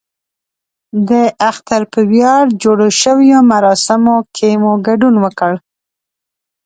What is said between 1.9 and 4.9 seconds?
په ویاړ جوړو شویو مراسمو کې مو